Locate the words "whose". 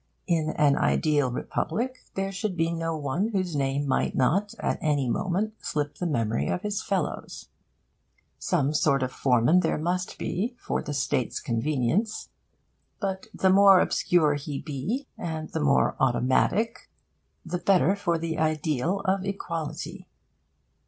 3.27-3.55